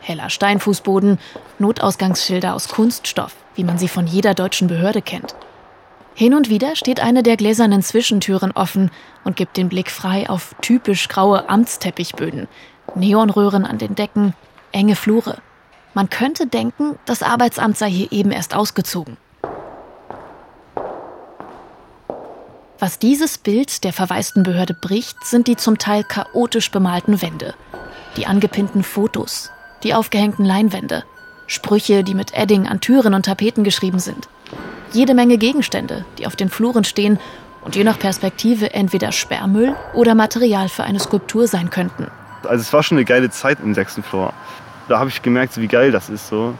Heller 0.00 0.30
Steinfußboden, 0.30 1.18
Notausgangsschilder 1.58 2.54
aus 2.54 2.68
Kunststoff, 2.68 3.34
wie 3.54 3.64
man 3.64 3.76
sie 3.76 3.88
von 3.88 4.06
jeder 4.06 4.34
deutschen 4.34 4.68
Behörde 4.68 5.02
kennt. 5.02 5.34
Hin 6.14 6.32
und 6.32 6.48
wieder 6.48 6.76
steht 6.76 7.00
eine 7.00 7.22
der 7.22 7.36
gläsernen 7.36 7.82
Zwischentüren 7.82 8.52
offen 8.52 8.90
und 9.24 9.36
gibt 9.36 9.56
den 9.56 9.68
Blick 9.68 9.90
frei 9.90 10.30
auf 10.30 10.54
typisch 10.62 11.08
graue 11.08 11.48
Amtsteppichböden, 11.48 12.48
Neonröhren 12.94 13.66
an 13.66 13.78
den 13.78 13.94
Decken, 13.94 14.32
enge 14.72 14.96
Flure. 14.96 15.38
Man 15.92 16.08
könnte 16.08 16.46
denken, 16.46 16.98
das 17.04 17.22
Arbeitsamt 17.22 17.76
sei 17.76 17.90
hier 17.90 18.12
eben 18.12 18.30
erst 18.30 18.54
ausgezogen. 18.54 19.16
Was 22.80 22.98
dieses 22.98 23.38
Bild 23.38 23.84
der 23.84 23.92
verwaisten 23.92 24.42
Behörde 24.42 24.74
bricht, 24.74 25.24
sind 25.24 25.46
die 25.46 25.56
zum 25.56 25.78
Teil 25.78 26.02
chaotisch 26.02 26.70
bemalten 26.70 27.22
Wände, 27.22 27.54
die 28.16 28.26
angepinnten 28.26 28.82
Fotos, 28.82 29.50
die 29.84 29.94
aufgehängten 29.94 30.44
Leinwände, 30.44 31.04
Sprüche, 31.46 32.02
die 32.02 32.14
mit 32.14 32.34
Edding 32.34 32.66
an 32.66 32.80
Türen 32.80 33.14
und 33.14 33.26
Tapeten 33.26 33.62
geschrieben 33.62 34.00
sind. 34.00 34.28
Jede 34.92 35.14
Menge 35.14 35.38
Gegenstände, 35.38 36.04
die 36.18 36.26
auf 36.26 36.36
den 36.36 36.48
Fluren 36.48 36.84
stehen 36.84 37.18
und 37.62 37.76
je 37.76 37.84
nach 37.84 37.98
Perspektive 37.98 38.74
entweder 38.74 39.12
Sperrmüll 39.12 39.76
oder 39.94 40.14
Material 40.14 40.68
für 40.68 40.84
eine 40.84 41.00
Skulptur 41.00 41.46
sein 41.46 41.70
könnten. 41.70 42.08
Also 42.42 42.62
es 42.62 42.72
war 42.72 42.82
schon 42.82 42.98
eine 42.98 43.04
geile 43.04 43.30
Zeit 43.30 43.58
im 43.62 43.74
sechsten 43.74 44.02
Floor. 44.02 44.32
Da 44.88 44.98
habe 44.98 45.10
ich 45.10 45.22
gemerkt, 45.22 45.56
wie 45.58 45.68
geil 45.68 45.92
das 45.92 46.10
ist 46.10 46.28
so. 46.28 46.54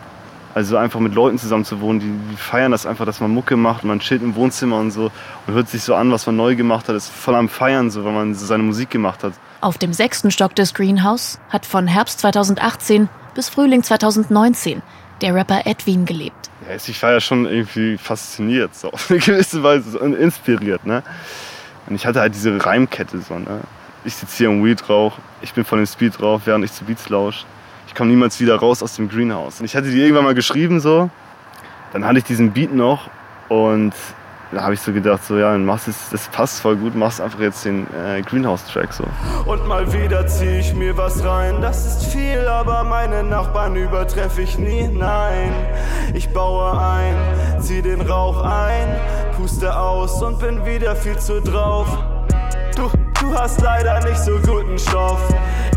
Also 0.55 0.77
einfach 0.77 1.01
mit 1.01 1.15
Leuten 1.15 1.37
zusammen 1.37 1.65
zu 1.65 1.81
wohnen, 1.81 1.99
die, 1.99 2.13
die, 2.31 2.37
feiern 2.37 2.71
das 2.71 2.87
einfach, 2.87 3.05
dass 3.05 3.21
man 3.21 3.33
Mucke 3.33 3.57
macht, 3.57 3.83
man 3.83 3.99
chillt 3.99 4.23
im 4.23 4.37
Wohnzimmer 4.37 4.79
und 4.79 4.93
so 4.93 5.11
und 5.47 5.55
hört 5.55 5.69
sich 5.69 5.83
so 5.83 5.97
an, 5.97 6.13
was 6.13 6.27
man 6.27 6.37
neu 6.37 6.55
gemacht 6.55 6.89
hat, 6.89 6.95
ist 6.95 7.11
voll 7.11 7.35
am 7.35 7.49
Feiern, 7.49 7.91
so, 7.91 8.05
weil 8.05 8.13
man 8.13 8.35
so 8.37 8.47
seine 8.47 8.63
Musik 8.63 8.91
gemacht 8.91 9.25
hat. 9.25 9.33
Auf 9.61 9.79
dem 9.79 9.93
sechsten 9.93 10.31
Stock 10.31 10.55
des 10.55 10.73
Greenhouse 10.73 11.41
hat 11.51 11.67
von 11.67 11.89
Herbst 11.89 12.21
2018 12.21 13.09
bis 13.35 13.49
Frühling 13.49 13.83
2019 13.83 14.81
der 15.23 15.35
Rapper 15.35 15.63
Edwin 15.65 16.05
gelebt. 16.05 16.51
Ja, 16.69 16.77
ich 16.77 17.03
war 17.03 17.11
ja 17.11 17.21
schon 17.21 17.47
irgendwie 17.47 17.99
fasziniert, 17.99 18.77
so 18.77 18.91
auf 18.93 19.11
eine 19.11 19.19
gewisse 19.19 19.65
Weise 19.65 19.99
und 19.99 20.15
inspiriert, 20.15 20.87
ne? 20.87 21.03
Und 21.89 21.97
ich 21.97 22.07
hatte 22.07 22.21
halt 22.21 22.35
diese 22.35 22.65
Reimkette 22.65 23.19
so, 23.19 23.39
ne? 23.39 23.61
Ich 24.05 24.15
sitze 24.15 24.37
hier 24.37 24.51
im 24.51 24.65
Weed 24.65 24.89
rauch, 24.89 25.19
ich 25.43 25.53
bin 25.53 25.65
von 25.65 25.79
dem 25.79 25.87
Speed 25.87 26.21
drauf, 26.21 26.43
während 26.45 26.65
ich 26.65 26.73
zu 26.73 26.85
Beats 26.85 27.09
lausche 27.09 27.45
ich 27.95 27.99
komme 27.99 28.11
niemals 28.11 28.41
wieder 28.41 28.57
raus 28.57 28.83
aus 28.83 28.97
dem 28.97 29.09
Greenhouse. 29.09 29.61
Und 29.61 29.67
ich 29.67 29.77
hatte 29.77 29.89
die 29.89 30.01
irgendwann 30.01 30.25
mal 30.25 30.35
geschrieben 30.35 30.81
so, 30.81 31.11
dann 31.93 32.05
hatte 32.05 32.19
ich 32.19 32.25
diesen 32.25 32.51
Beat 32.51 32.75
noch 32.75 33.09
und 33.49 33.93
da 34.51 34.63
habe 34.63 34.75
ich 34.75 34.81
so 34.81 34.93
gedacht, 34.93 35.25
so 35.25 35.39
ja, 35.39 35.53
dann 35.53 35.65
machst 35.65 35.87
das 36.11 36.27
passt 36.27 36.61
voll 36.61 36.75
gut, 36.75 36.97
machst 36.97 37.21
einfach 37.21 37.39
jetzt 37.39 37.65
den 37.65 37.87
äh, 37.95 38.21
Greenhouse-Track 38.23 38.93
so. 38.93 39.05
Und 39.47 39.69
mal 39.69 39.93
wieder 39.93 40.27
zieh 40.27 40.59
ich 40.59 40.75
mir 40.75 40.97
was 40.97 41.25
rein, 41.25 41.63
das 41.63 41.87
ist 41.87 42.13
viel, 42.13 42.49
aber 42.49 42.83
meine 42.83 43.23
Nachbarn 43.23 43.77
übertreffe 43.77 44.43
ich 44.43 44.59
nie, 44.59 44.89
nein. 44.89 45.53
Ich 46.15 46.29
baue 46.31 46.77
ein, 46.77 47.15
zieh 47.61 47.81
den 47.81 48.01
Rauch 48.01 48.43
ein, 48.43 48.89
puste 49.37 49.79
aus 49.79 50.21
und 50.21 50.41
bin 50.41 50.67
wieder 50.67 50.97
viel 50.97 51.17
zu 51.17 51.41
drauf. 51.41 51.87
Du, 52.75 52.91
du 53.25 53.35
hast 53.35 53.61
leider 53.61 54.03
nicht 54.05 54.19
so 54.19 54.39
guten 54.41 54.79
Stoff. 54.79 55.21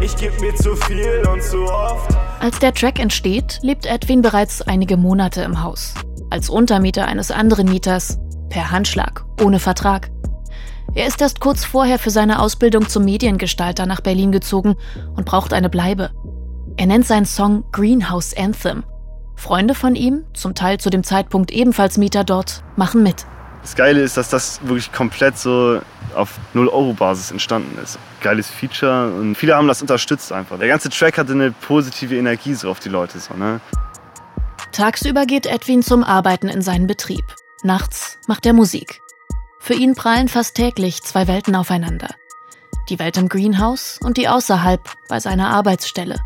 Ich 0.01 0.15
geb 0.15 0.39
mir 0.41 0.53
zu 0.55 0.75
viel 0.75 1.23
und 1.31 1.41
zu 1.41 1.63
oft. 1.63 2.15
Als 2.39 2.59
der 2.59 2.73
Track 2.73 2.99
entsteht, 2.99 3.59
lebt 3.61 3.85
Edwin 3.85 4.21
bereits 4.21 4.61
einige 4.61 4.97
Monate 4.97 5.41
im 5.41 5.63
Haus. 5.63 5.93
Als 6.29 6.49
Untermieter 6.49 7.05
eines 7.05 7.31
anderen 7.31 7.69
Mieters. 7.69 8.19
Per 8.49 8.71
Handschlag, 8.71 9.25
ohne 9.43 9.59
Vertrag. 9.59 10.09
Er 10.93 11.07
ist 11.07 11.21
erst 11.21 11.41
kurz 11.41 11.65
vorher 11.65 11.99
für 11.99 12.09
seine 12.09 12.39
Ausbildung 12.39 12.87
zum 12.87 13.05
Mediengestalter 13.05 13.85
nach 13.85 14.01
Berlin 14.01 14.31
gezogen 14.31 14.75
und 15.15 15.25
braucht 15.25 15.53
eine 15.53 15.69
Bleibe. 15.69 16.11
Er 16.77 16.85
nennt 16.85 17.05
seinen 17.05 17.25
Song 17.25 17.65
Greenhouse 17.71 18.35
Anthem. 18.37 18.83
Freunde 19.35 19.75
von 19.75 19.95
ihm, 19.95 20.23
zum 20.33 20.55
Teil 20.55 20.79
zu 20.79 20.89
dem 20.89 21.03
Zeitpunkt 21.03 21.51
ebenfalls 21.51 21.97
Mieter 21.97 22.23
dort, 22.23 22.63
machen 22.75 23.03
mit. 23.03 23.25
Das 23.61 23.75
Geile 23.75 24.01
ist, 24.01 24.17
dass 24.17 24.29
das 24.29 24.61
wirklich 24.63 24.91
komplett 24.91 25.37
so 25.37 25.81
auf 26.15 26.39
0-Euro-Basis 26.55 27.31
entstanden 27.31 27.77
ist. 27.83 27.99
Geiles 28.21 28.49
Feature 28.49 29.11
und 29.11 29.35
viele 29.35 29.55
haben 29.55 29.67
das 29.67 29.81
unterstützt 29.81 30.31
einfach. 30.31 30.57
Der 30.57 30.67
ganze 30.67 30.89
Track 30.89 31.17
hatte 31.17 31.33
eine 31.33 31.51
positive 31.51 32.15
Energie 32.15 32.53
so 32.53 32.69
auf 32.69 32.79
die 32.79 32.89
Leute. 32.89 33.19
So, 33.19 33.33
ne? 33.33 33.59
Tagsüber 34.71 35.25
geht 35.25 35.45
Edwin 35.45 35.81
zum 35.81 36.03
Arbeiten 36.03 36.47
in 36.47 36.61
seinen 36.61 36.87
Betrieb. 36.87 37.25
Nachts 37.63 38.19
macht 38.27 38.45
er 38.45 38.53
Musik. 38.53 39.01
Für 39.59 39.73
ihn 39.73 39.95
prallen 39.95 40.27
fast 40.27 40.55
täglich 40.55 41.01
zwei 41.03 41.27
Welten 41.27 41.55
aufeinander. 41.55 42.09
Die 42.89 42.99
Welt 42.99 43.17
im 43.17 43.27
Greenhouse 43.27 43.99
und 44.01 44.17
die 44.17 44.29
außerhalb 44.29 44.81
bei 45.09 45.19
seiner 45.19 45.49
Arbeitsstelle. 45.49 46.17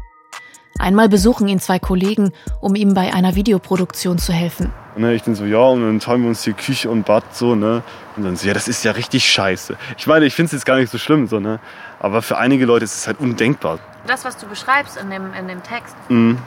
Einmal 0.82 1.10
besuchen 1.10 1.48
ihn 1.48 1.60
zwei 1.60 1.78
Kollegen, 1.78 2.32
um 2.60 2.74
ihm 2.74 2.96
bei 2.96 3.14
einer 3.14 3.36
Videoproduktion 3.36 4.18
zu 4.18 4.34
helfen. 4.34 4.74
Ne, 4.96 5.14
ich 5.14 5.22
dann 5.22 5.36
so, 5.36 5.46
ja, 5.46 5.60
und 5.60 5.82
dann 5.84 6.00
teilen 6.00 6.24
wir 6.24 6.30
uns 6.30 6.44
hier 6.44 6.54
Küche 6.54 6.90
und 6.90 7.06
Bad 7.06 7.24
so, 7.36 7.54
ne? 7.54 7.84
Und 8.18 8.24
dann 8.24 8.36
so, 8.36 8.48
ja, 8.48 8.56
das 8.56 8.68
ist 8.68 8.84
ja 8.84 8.92
richtig 8.94 9.32
scheiße. 9.32 9.78
Ich 10.00 10.08
meine, 10.08 10.26
ich 10.26 10.34
finde 10.34 10.48
es 10.48 10.54
jetzt 10.54 10.66
gar 10.66 10.78
nicht 10.78 10.92
so 10.92 10.98
schlimm, 10.98 11.28
so, 11.28 11.40
ne? 11.40 11.60
Aber 12.00 12.24
für 12.24 12.40
einige 12.40 12.66
Leute 12.66 12.86
ist 12.86 12.96
es 12.96 13.06
halt 13.06 13.20
undenkbar. 13.20 13.78
Das, 14.08 14.26
was 14.26 14.38
du 14.38 14.48
beschreibst 14.48 14.98
in 14.98 15.12
dem, 15.12 15.32
in 15.40 15.48
dem 15.48 15.62
Text, 15.62 15.96
mhm. 16.10 16.40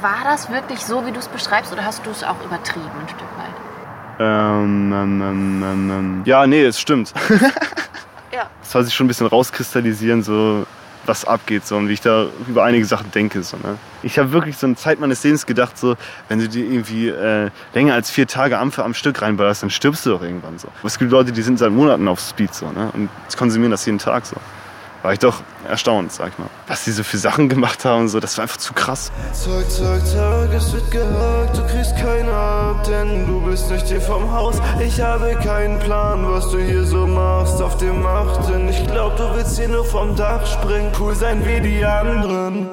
war 0.00 0.24
das 0.24 0.50
wirklich 0.50 0.80
so, 0.80 1.04
wie 1.06 1.12
du 1.12 1.18
es 1.18 1.28
beschreibst, 1.28 1.70
oder 1.70 1.84
hast 1.84 2.06
du 2.06 2.10
es 2.10 2.24
auch 2.24 2.42
übertrieben 2.42 2.86
ein 3.02 3.08
Stück 3.08 3.28
weit? 3.36 3.54
Ähm, 4.18 4.92
ähm, 4.94 5.22
ähm, 5.22 5.62
ähm, 5.62 5.90
ähm 5.90 6.22
ja, 6.24 6.46
nee, 6.46 6.64
es 6.64 6.80
stimmt. 6.80 7.12
ja. 8.32 8.48
Das 8.60 8.72
soll 8.72 8.84
sich 8.84 8.94
schon 8.94 9.04
ein 9.04 9.08
bisschen 9.08 9.26
rauskristallisieren, 9.26 10.22
so 10.22 10.64
was 11.06 11.24
abgeht 11.24 11.66
so, 11.66 11.76
und 11.76 11.88
wie 11.88 11.92
ich 11.94 12.00
da 12.00 12.26
über 12.48 12.64
einige 12.64 12.84
Sachen 12.84 13.10
denke. 13.10 13.42
So, 13.42 13.56
ne? 13.56 13.78
Ich 14.02 14.18
habe 14.18 14.32
wirklich 14.32 14.56
so 14.56 14.66
eine 14.66 14.76
Zeit 14.76 15.00
meines 15.00 15.22
Lebens 15.22 15.46
gedacht, 15.46 15.78
so, 15.78 15.96
wenn 16.28 16.38
du 16.38 16.48
dir 16.48 16.64
irgendwie 16.64 17.08
äh, 17.08 17.50
länger 17.74 17.94
als 17.94 18.10
vier 18.10 18.26
Tage 18.26 18.58
am, 18.58 18.72
am 18.76 18.94
Stück 18.94 19.22
reinballerst, 19.22 19.62
dann 19.62 19.70
stirbst 19.70 20.06
du 20.06 20.10
doch 20.10 20.22
irgendwann 20.22 20.58
so. 20.58 20.68
Es 20.82 20.98
gibt 20.98 21.10
Leute, 21.10 21.32
die 21.32 21.42
sind 21.42 21.58
seit 21.58 21.70
Monaten 21.70 22.08
auf 22.08 22.20
Speed 22.20 22.54
so, 22.54 22.70
ne? 22.70 22.90
und 22.94 23.08
konsumieren 23.36 23.70
das 23.70 23.84
jeden 23.86 23.98
Tag 23.98 24.26
so 24.26 24.36
war 25.04 25.12
ich 25.12 25.18
doch 25.18 25.42
erstaunt, 25.68 26.12
sag 26.12 26.30
ich 26.30 26.38
mal. 26.38 26.48
Was 26.66 26.84
die 26.84 26.90
so 26.90 27.04
für 27.04 27.18
Sachen 27.18 27.50
gemacht 27.50 27.84
haben, 27.84 28.08
so, 28.08 28.20
das 28.20 28.38
war 28.38 28.42
einfach 28.42 28.56
zu 28.56 28.72
krass. 28.72 29.12
Zeug, 29.34 29.68
Zeug, 29.68 30.02
Zeug, 30.06 30.50
es 30.56 30.72
wird 30.72 30.90
gehakt, 30.90 31.58
du 31.58 31.66
kriegst 31.66 31.94
keine 31.96 32.32
ab, 32.32 32.84
denn 32.84 33.26
du 33.26 33.42
bist 33.42 33.70
nicht 33.70 33.86
hier 33.86 34.00
vom 34.00 34.32
Haus. 34.32 34.56
Ich 34.82 34.98
habe 35.02 35.38
keinen 35.44 35.78
Plan, 35.78 36.26
was 36.26 36.50
du 36.50 36.58
hier 36.58 36.84
so 36.84 37.06
machst 37.06 37.60
auf 37.60 37.76
dem 37.76 38.02
Machten. 38.02 38.66
Ich 38.70 38.86
glaub, 38.86 39.14
du 39.18 39.24
willst 39.34 39.58
hier 39.58 39.68
nur 39.68 39.84
vom 39.84 40.16
Dach 40.16 40.46
springen, 40.46 40.90
cool 40.98 41.14
sein 41.14 41.44
wie 41.44 41.60
die 41.60 41.84
anderen. 41.84 42.70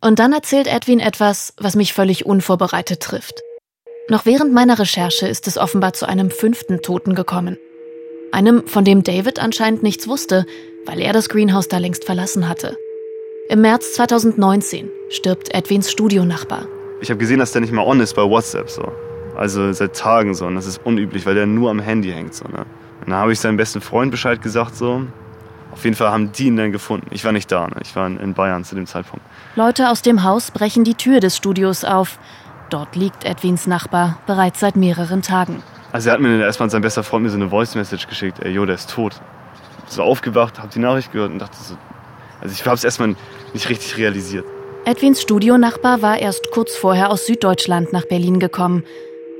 Und 0.00 0.20
dann 0.20 0.32
erzählt 0.32 0.68
Edwin 0.68 1.00
etwas, 1.00 1.52
was 1.58 1.74
mich 1.74 1.94
völlig 1.94 2.26
unvorbereitet 2.26 3.00
trifft. 3.00 3.42
Noch 4.08 4.24
während 4.24 4.52
meiner 4.52 4.78
Recherche 4.78 5.26
ist 5.26 5.48
es 5.48 5.58
offenbar 5.58 5.94
zu 5.94 6.06
einem 6.06 6.30
fünften 6.30 6.80
Toten 6.80 7.16
gekommen. 7.16 7.58
Einem, 8.32 8.66
von 8.66 8.84
dem 8.84 9.02
David 9.02 9.40
anscheinend 9.40 9.82
nichts 9.82 10.08
wusste, 10.08 10.46
weil 10.86 11.00
er 11.00 11.12
das 11.12 11.28
Greenhouse 11.28 11.68
da 11.68 11.78
längst 11.78 12.04
verlassen 12.04 12.48
hatte. 12.48 12.76
Im 13.48 13.60
März 13.60 13.94
2019 13.94 14.88
stirbt 15.10 15.54
Edwins 15.54 15.90
Studionachbar. 15.90 16.66
Ich 17.00 17.10
habe 17.10 17.18
gesehen, 17.18 17.38
dass 17.38 17.52
der 17.52 17.60
nicht 17.60 17.72
mal 17.72 17.84
on 17.84 18.00
ist 18.00 18.14
bei 18.14 18.22
WhatsApp 18.22 18.70
so. 18.70 18.92
Also 19.36 19.72
seit 19.72 19.96
Tagen 19.96 20.34
so. 20.34 20.46
Und 20.46 20.54
das 20.54 20.66
ist 20.66 20.80
unüblich, 20.84 21.26
weil 21.26 21.34
der 21.34 21.46
nur 21.46 21.70
am 21.70 21.80
Handy 21.80 22.10
hängt 22.10 22.34
so. 22.34 22.44
Ne? 22.44 22.64
Und 23.00 23.10
dann 23.10 23.18
habe 23.18 23.32
ich 23.32 23.40
seinem 23.40 23.56
besten 23.56 23.80
Freund 23.80 24.10
Bescheid 24.10 24.40
gesagt 24.40 24.76
so. 24.76 25.02
Auf 25.72 25.84
jeden 25.84 25.96
Fall 25.96 26.10
haben 26.10 26.32
die 26.32 26.46
ihn 26.46 26.56
dann 26.56 26.70
gefunden. 26.70 27.08
Ich 27.10 27.24
war 27.24 27.32
nicht 27.32 27.50
da, 27.50 27.66
ne? 27.66 27.76
ich 27.82 27.96
war 27.96 28.06
in 28.06 28.34
Bayern 28.34 28.62
zu 28.64 28.74
dem 28.74 28.86
Zeitpunkt. 28.86 29.24
Leute 29.56 29.90
aus 29.90 30.02
dem 30.02 30.22
Haus 30.22 30.50
brechen 30.50 30.84
die 30.84 30.94
Tür 30.94 31.20
des 31.20 31.36
Studios 31.36 31.84
auf. 31.84 32.18
Dort 32.70 32.94
liegt 32.94 33.24
Edwins 33.24 33.66
Nachbar 33.66 34.18
bereits 34.26 34.60
seit 34.60 34.76
mehreren 34.76 35.22
Tagen. 35.22 35.62
Also 35.92 36.08
er 36.08 36.14
hat 36.14 36.20
mir 36.20 36.40
erstmal 36.40 36.70
sein 36.70 36.82
bester 36.82 37.02
Freund 37.02 37.24
mir 37.24 37.30
so 37.30 37.36
eine 37.36 37.50
Voice 37.50 37.74
Message 37.74 38.06
geschickt. 38.06 38.38
Ey, 38.40 38.52
jo, 38.52 38.64
der 38.64 38.76
ist 38.76 38.90
tot 38.90 39.20
so 39.92 40.02
aufgewacht, 40.02 40.58
habe 40.58 40.68
die 40.72 40.78
Nachricht 40.78 41.12
gehört 41.12 41.30
und 41.30 41.38
dachte 41.38 41.56
so, 41.62 41.76
also 42.40 42.52
ich 42.52 42.64
habe 42.64 42.74
es 42.74 42.84
erstmal 42.84 43.14
nicht 43.52 43.68
richtig 43.68 43.96
realisiert. 43.98 44.44
Edwins 44.84 45.22
Studionachbar 45.22 46.02
war 46.02 46.18
erst 46.18 46.50
kurz 46.50 46.74
vorher 46.74 47.10
aus 47.10 47.26
Süddeutschland 47.26 47.92
nach 47.92 48.04
Berlin 48.04 48.40
gekommen. 48.40 48.84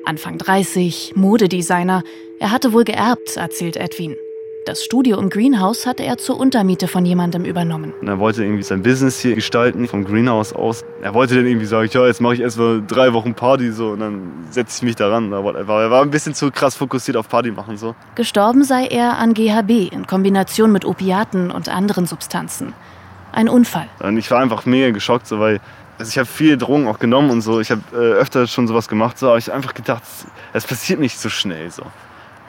Anfang 0.05 0.39
30, 0.39 1.15
Modedesigner. 1.17 2.05
Er 2.39 2.51
hatte 2.53 2.73
wohl 2.73 2.85
geerbt, 2.85 3.37
erzählt 3.37 3.77
Edwin. 3.77 4.17
Das 4.65 4.85
Studio 4.85 5.19
im 5.19 5.29
Greenhouse 5.29 5.87
hatte 5.87 6.05
er 6.05 6.19
zur 6.19 6.39
Untermiete 6.39 6.87
von 6.87 7.05
jemandem 7.05 7.45
übernommen. 7.45 7.93
Er 8.07 8.21
wollte 8.21 8.45
irgendwie 8.45 8.63
sein 8.63 8.85
Business 8.85 9.19
hier 9.19 9.35
gestalten, 9.35 9.89
vom 9.89 10.05
Greenhouse 10.05 10.53
aus. 10.53 10.85
Er 11.03 11.15
wollte 11.15 11.35
dann 11.35 11.47
irgendwie 11.47 11.67
sagen, 11.67 11.91
ja, 11.93 12.07
jetzt 12.07 12.21
mache 12.21 12.35
ich 12.35 12.41
erstmal 12.41 12.81
drei 12.87 13.13
Wochen 13.13 13.35
Party 13.35 13.73
so 13.73 13.89
und 13.89 13.99
dann 13.99 14.31
setze 14.51 14.77
ich 14.79 14.83
mich 14.83 14.95
daran. 14.95 15.33
Er 15.33 15.43
war, 15.43 15.83
er 15.83 15.91
war 15.91 16.03
ein 16.03 16.13
bisschen 16.13 16.35
zu 16.35 16.53
krass 16.53 16.77
fokussiert 16.77 17.17
auf 17.17 17.29
Party 17.29 17.51
machen 17.51 17.77
so. 17.77 17.97
Gestorben 18.15 18.63
sei 18.63 18.87
er 18.87 19.19
an 19.19 19.35
GHB 19.35 19.93
in 19.93 20.07
Kombination 20.07 20.71
mit 20.71 20.85
Opiaten 20.85 21.51
und 21.51 21.69
anderen 21.69 22.07
Substanzen. 22.07 22.73
Ein 23.33 23.49
Unfall. 23.49 23.89
Und 23.99 24.17
ich 24.17 24.31
war 24.31 24.39
einfach 24.39 24.65
mega 24.65 24.93
geschockt, 24.93 25.27
so, 25.27 25.41
weil 25.41 25.59
also 25.99 26.09
ich 26.09 26.19
habe 26.19 26.27
viele 26.27 26.57
Drogen 26.57 26.87
auch 26.87 27.01
genommen 27.01 27.31
und 27.31 27.41
so. 27.41 27.59
Ich 27.59 27.73
habe 27.73 27.83
äh, 27.93 27.97
öfter 27.97 28.47
schon 28.47 28.69
sowas 28.69 28.87
gemacht, 28.87 29.19
so, 29.19 29.27
aber 29.27 29.39
ich 29.39 29.49
habe 29.49 29.57
einfach 29.57 29.75
gedacht, 29.75 30.05
es 30.53 30.65
passiert 30.65 31.01
nicht 31.01 31.19
so 31.19 31.29
schnell 31.29 31.69
so. 31.73 31.83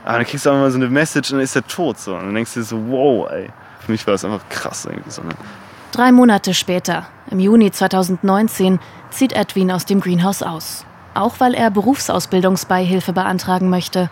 Aber 0.05 0.17
dann 0.17 0.27
kriegst 0.27 0.45
du 0.45 0.49
einfach 0.49 0.61
mal 0.61 0.71
so 0.71 0.77
eine 0.77 0.89
Message 0.89 1.31
und 1.31 1.37
dann 1.37 1.43
ist 1.43 1.55
er 1.55 1.65
tot. 1.65 1.99
So. 1.99 2.13
Und 2.13 2.25
dann 2.25 2.35
denkst 2.35 2.53
du 2.53 2.59
dir 2.59 2.65
so, 2.65 2.77
wow, 2.87 3.29
ey. 3.31 3.49
Für 3.79 3.91
mich 3.91 4.05
war 4.07 4.13
das 4.13 4.23
einfach 4.23 4.47
krass 4.49 4.85
irgendwie 4.85 5.09
so. 5.11 5.21
Ne? 5.23 5.31
Drei 5.91 6.11
Monate 6.11 6.53
später, 6.53 7.05
im 7.29 7.39
Juni 7.39 7.71
2019, 7.71 8.79
zieht 9.11 9.33
Edwin 9.33 9.71
aus 9.71 9.85
dem 9.85 9.99
Greenhouse 9.99 10.41
aus. 10.41 10.85
Auch 11.13 11.39
weil 11.39 11.53
er 11.53 11.69
Berufsausbildungsbeihilfe 11.69 13.13
beantragen 13.13 13.69
möchte. 13.69 14.09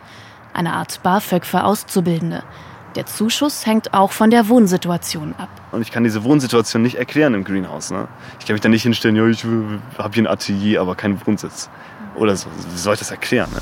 eine 0.54 0.74
Art 0.74 1.02
BAföG 1.04 1.46
für 1.46 1.64
Auszubildende. 1.64 2.44
Der 2.96 3.06
Zuschuss 3.06 3.66
hängt 3.66 3.94
auch 3.94 4.12
von 4.12 4.32
der 4.32 4.50
Wohnsituation 4.50 5.34
ab. 5.38 5.48
Und 5.72 5.82
ich 5.82 5.92
kann 5.92 6.04
diese 6.04 6.26
Wohnsituation 6.26 6.82
nicht 6.82 6.96
erklären 6.96 7.34
im 7.34 7.46
Greenhouse. 7.46 7.92
Ne? 7.92 8.10
Ich 8.40 8.46
kann 8.46 8.54
mich 8.54 8.62
da 8.62 8.68
nicht 8.68 8.84
hinstellen, 8.84 9.16
ja, 9.16 9.26
ich 9.28 9.46
habe 9.98 10.14
hier 10.14 10.24
ein 10.24 10.28
Atelier, 10.28 10.82
aber 10.82 10.96
keinen 10.96 11.26
Wohnsitz. 11.26 11.70
Oder 12.16 12.36
so. 12.36 12.50
Wie 12.74 12.78
soll 12.78 12.96
ich 12.96 13.00
das 13.00 13.12
erklären? 13.12 13.50
Ne? 13.54 13.62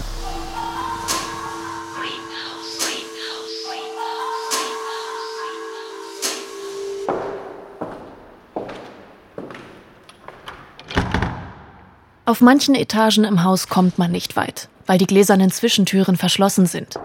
Auf 12.29 12.41
manchen 12.41 12.75
Etagen 12.75 13.23
im 13.23 13.43
Haus 13.43 13.69
kommt 13.69 13.97
man 13.97 14.11
nicht 14.11 14.35
weit, 14.35 14.69
weil 14.85 14.99
die 14.99 15.07
gläsernen 15.07 15.49
Zwischentüren 15.49 16.15
verschlossen 16.15 16.67
sind. 16.67 16.99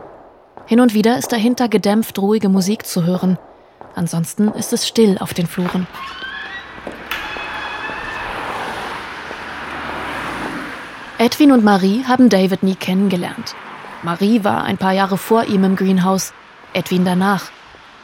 Hin 0.66 0.81
und 0.81 0.93
wieder 0.93 1.16
ist 1.16 1.33
dahinter 1.33 1.71
gedämpft 1.71 2.19
ruhige 2.19 2.50
Musik 2.50 2.85
zu 2.85 3.04
hören. 3.07 3.38
Ansonsten 3.95 4.49
ist 4.49 4.75
es 4.75 4.87
still 4.87 5.16
auf 5.19 5.33
den 5.33 5.47
Fluren. 5.47 5.87
Edwin 11.16 11.52
und 11.52 11.64
Marie 11.64 12.04
haben 12.04 12.28
David 12.28 12.62
nie 12.62 12.75
kennengelernt. 12.75 13.54
Marie 14.02 14.45
war 14.45 14.64
ein 14.64 14.76
paar 14.76 14.93
Jahre 14.93 15.16
vor 15.16 15.45
ihm 15.45 15.64
im 15.64 15.75
Greenhouse, 15.75 16.35
Edwin 16.75 17.07
danach. 17.07 17.50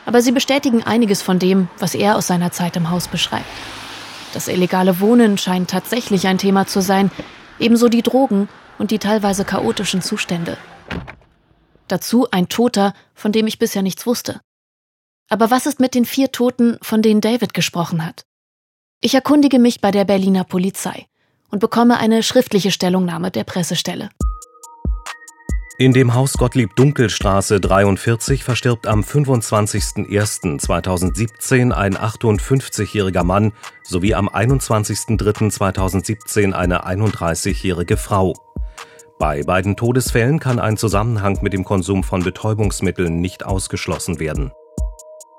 Aber 0.06 0.22
sie 0.22 0.32
bestätigen 0.32 0.84
einiges 0.84 1.20
von 1.20 1.38
dem, 1.38 1.68
was 1.78 1.94
er 1.94 2.16
aus 2.16 2.28
seiner 2.28 2.50
Zeit 2.50 2.76
im 2.78 2.88
Haus 2.88 3.08
beschreibt. 3.08 3.44
Das 4.32 4.48
illegale 4.48 5.00
Wohnen 5.00 5.38
scheint 5.38 5.70
tatsächlich 5.70 6.26
ein 6.26 6.38
Thema 6.38 6.66
zu 6.66 6.80
sein, 6.80 7.10
ebenso 7.58 7.88
die 7.88 8.02
Drogen 8.02 8.48
und 8.78 8.90
die 8.90 8.98
teilweise 8.98 9.44
chaotischen 9.44 10.02
Zustände. 10.02 10.56
Dazu 11.88 12.28
ein 12.30 12.48
Toter, 12.48 12.94
von 13.14 13.32
dem 13.32 13.46
ich 13.46 13.58
bisher 13.58 13.82
nichts 13.82 14.06
wusste. 14.06 14.40
Aber 15.28 15.50
was 15.50 15.66
ist 15.66 15.80
mit 15.80 15.94
den 15.94 16.04
vier 16.04 16.32
Toten, 16.32 16.78
von 16.82 17.02
denen 17.02 17.20
David 17.20 17.54
gesprochen 17.54 18.04
hat? 18.04 18.22
Ich 19.00 19.14
erkundige 19.14 19.58
mich 19.58 19.80
bei 19.80 19.90
der 19.90 20.04
Berliner 20.04 20.44
Polizei 20.44 21.06
und 21.50 21.58
bekomme 21.58 21.98
eine 21.98 22.22
schriftliche 22.22 22.70
Stellungnahme 22.70 23.30
der 23.30 23.44
Pressestelle. 23.44 24.10
In 25.80 25.92
dem 25.94 26.12
Haus 26.12 26.34
Gottlieb 26.34 26.76
Dunkelstraße 26.76 27.58
43 27.58 28.44
verstirbt 28.44 28.86
am 28.86 29.00
25.01.2017 29.00 31.72
ein 31.72 31.96
58-jähriger 31.96 33.24
Mann 33.24 33.54
sowie 33.82 34.14
am 34.14 34.28
21.03.2017 34.28 36.52
eine 36.52 36.86
31-jährige 36.86 37.96
Frau. 37.96 38.34
Bei 39.18 39.42
beiden 39.42 39.74
Todesfällen 39.74 40.38
kann 40.38 40.58
ein 40.58 40.76
Zusammenhang 40.76 41.38
mit 41.40 41.54
dem 41.54 41.64
Konsum 41.64 42.04
von 42.04 42.22
Betäubungsmitteln 42.22 43.22
nicht 43.22 43.46
ausgeschlossen 43.46 44.20
werden. 44.20 44.52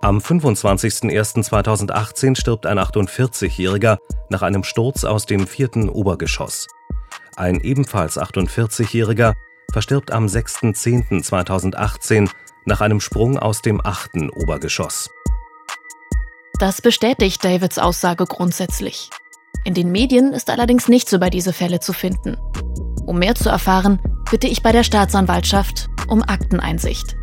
Am 0.01 0.17
25.01.2018 0.17 2.35
stirbt 2.35 2.65
ein 2.65 2.79
48-jähriger 2.79 3.99
nach 4.29 4.41
einem 4.41 4.63
Sturz 4.63 5.03
aus 5.03 5.27
dem 5.27 5.45
vierten 5.45 5.87
Obergeschoss. 5.87 6.65
Ein 7.35 7.59
ebenfalls 7.59 8.19
48-jähriger 8.19 9.35
verstirbt 9.71 10.11
am 10.11 10.25
6.10.2018 10.25 12.29
nach 12.65 12.81
einem 12.81 12.99
Sprung 12.99 13.39
aus 13.39 13.61
dem 13.61 13.83
achten 13.83 14.29
Obergeschoss. 14.29 15.09
Das 16.59 16.81
bestätigt 16.81 17.43
Davids 17.43 17.79
Aussage 17.79 18.25
grundsätzlich. 18.25 19.09
In 19.63 19.73
den 19.73 19.91
Medien 19.91 20.33
ist 20.33 20.49
allerdings 20.49 20.87
nichts 20.87 21.13
über 21.13 21.29
diese 21.29 21.53
Fälle 21.53 21.79
zu 21.79 21.93
finden. 21.93 22.37
Um 23.05 23.19
mehr 23.19 23.35
zu 23.35 23.49
erfahren, 23.49 23.99
bitte 24.29 24.47
ich 24.47 24.61
bei 24.61 24.71
der 24.71 24.83
Staatsanwaltschaft 24.83 25.89
um 26.07 26.23
Akteneinsicht. 26.23 27.15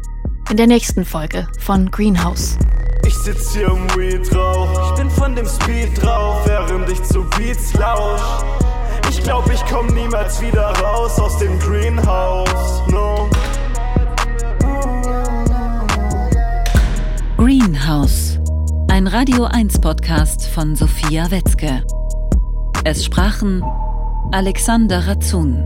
In 0.50 0.56
der 0.56 0.66
nächsten 0.66 1.04
Folge 1.04 1.46
von 1.60 1.90
Greenhouse. 1.90 2.58
Ich 3.06 3.14
sitz 3.14 3.54
hier 3.54 3.68
im 3.68 3.88
Weed 3.96 4.34
Rauch. 4.34 4.90
Ich 4.90 4.98
bin 4.98 5.10
von 5.10 5.36
dem 5.36 5.46
Speed 5.46 6.02
drauf, 6.02 6.46
während 6.46 6.90
ich 6.90 7.02
zu 7.04 7.22
Beats 7.30 7.74
lausch. 7.74 8.20
Ich 9.18 9.24
glaub, 9.24 9.50
ich 9.52 9.64
komm 9.66 9.88
niemals 9.88 10.40
wieder 10.40 10.68
raus 10.78 11.18
aus 11.18 11.37
dem 11.38 11.59
Greenhouse. 11.59 12.83
No. 12.88 13.28
Greenhouse. 17.37 18.38
Ein 18.88 19.09
Radio 19.09 19.44
1 19.44 19.81
Podcast 19.81 20.46
von 20.46 20.76
Sophia 20.76 21.31
Wetzke. 21.33 21.83
Es 22.85 23.04
sprachen 23.04 23.62
Alexander 24.31 25.07
Razun, 25.09 25.64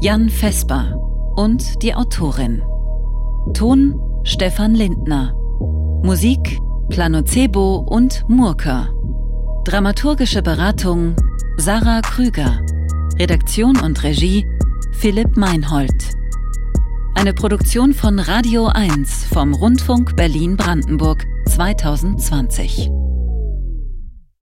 Jan 0.00 0.30
Vesper 0.30 0.98
und 1.36 1.82
die 1.82 1.94
Autorin. 1.94 2.62
Ton 3.52 4.00
Stefan 4.24 4.74
Lindner. 4.74 5.34
Musik 6.02 6.58
Planocebo 6.88 7.84
und 7.86 8.24
Murker. 8.28 8.88
Dramaturgische 9.64 10.42
Beratung 10.42 11.14
Sarah 11.58 12.00
Krüger. 12.00 12.63
Redaktion 13.18 13.80
und 13.80 14.02
Regie 14.02 14.44
Philipp 14.92 15.36
Meinhold. 15.36 16.16
Eine 17.14 17.32
Produktion 17.32 17.94
von 17.94 18.18
Radio 18.18 18.66
1 18.66 19.26
vom 19.26 19.54
Rundfunk 19.54 20.16
Berlin-Brandenburg 20.16 21.24
2020. 21.46 22.90